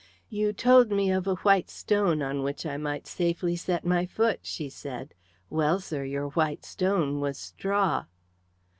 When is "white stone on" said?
1.45-2.41